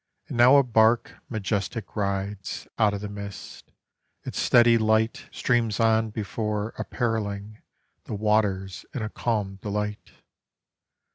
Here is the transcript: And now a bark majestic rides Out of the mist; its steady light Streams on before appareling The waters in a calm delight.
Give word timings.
And 0.29 0.37
now 0.37 0.57
a 0.57 0.63
bark 0.63 1.19
majestic 1.29 1.95
rides 1.95 2.67
Out 2.79 2.95
of 2.95 3.01
the 3.01 3.07
mist; 3.07 3.71
its 4.23 4.39
steady 4.39 4.79
light 4.79 5.29
Streams 5.31 5.79
on 5.79 6.09
before 6.09 6.69
appareling 6.79 7.61
The 8.05 8.15
waters 8.15 8.83
in 8.95 9.03
a 9.03 9.09
calm 9.09 9.57
delight. 9.57 10.13